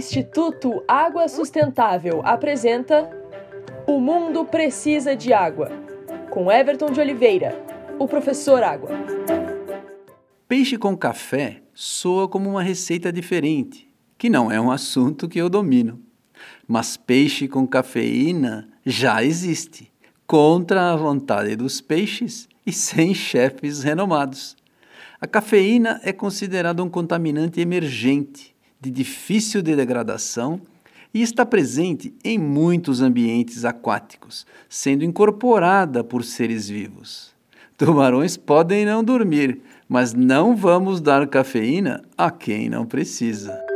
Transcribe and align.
Instituto 0.00 0.82
Água 0.88 1.28
Sustentável 1.28 2.22
apresenta 2.24 3.10
O 3.86 4.00
Mundo 4.00 4.46
Precisa 4.46 5.14
de 5.14 5.30
Água, 5.30 5.70
com 6.30 6.50
Everton 6.50 6.90
de 6.90 6.98
Oliveira, 6.98 7.54
o 7.98 8.08
professor 8.08 8.62
Água. 8.62 8.88
Peixe 10.48 10.78
com 10.78 10.96
café 10.96 11.60
soa 11.74 12.26
como 12.26 12.48
uma 12.48 12.62
receita 12.62 13.12
diferente, 13.12 13.92
que 14.16 14.30
não 14.30 14.50
é 14.50 14.58
um 14.58 14.70
assunto 14.70 15.28
que 15.28 15.38
eu 15.38 15.50
domino. 15.50 16.00
Mas 16.66 16.96
peixe 16.96 17.46
com 17.46 17.66
cafeína 17.66 18.70
já 18.86 19.22
existe, 19.22 19.92
contra 20.26 20.94
a 20.94 20.96
vontade 20.96 21.54
dos 21.56 21.82
peixes 21.82 22.48
e 22.64 22.72
sem 22.72 23.12
chefes 23.12 23.82
renomados. 23.82 24.56
A 25.20 25.26
cafeína 25.26 26.00
é 26.02 26.10
considerada 26.10 26.82
um 26.82 26.88
contaminante 26.88 27.60
emergente, 27.60 28.54
de 28.80 28.90
difícil 28.90 29.62
degradação 29.62 30.60
e 31.12 31.22
está 31.22 31.44
presente 31.44 32.14
em 32.24 32.38
muitos 32.38 33.00
ambientes 33.00 33.64
aquáticos, 33.64 34.46
sendo 34.68 35.04
incorporada 35.04 36.02
por 36.04 36.24
seres 36.24 36.68
vivos. 36.68 37.34
Tubarões 37.76 38.36
podem 38.36 38.84
não 38.84 39.02
dormir, 39.02 39.60
mas 39.88 40.14
não 40.14 40.54
vamos 40.54 41.00
dar 41.00 41.26
cafeína 41.26 42.02
a 42.16 42.30
quem 42.30 42.68
não 42.68 42.86
precisa. 42.86 43.69